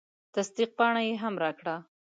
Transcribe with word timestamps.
تصدیق 0.33 0.69
پاڼه 0.77 1.01
یې 1.07 1.13
هم 1.23 1.33
راکړه. 1.43 1.75